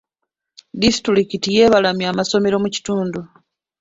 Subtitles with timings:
[0.81, 3.19] Disitulikiti yeebalamye amasomero mu kitundu.